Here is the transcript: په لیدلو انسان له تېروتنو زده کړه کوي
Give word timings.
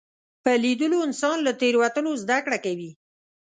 په 0.43 0.51
لیدلو 0.63 0.97
انسان 1.07 1.37
له 1.43 1.51
تېروتنو 1.61 2.11
زده 2.23 2.37
کړه 2.45 2.57
کوي 2.65 2.91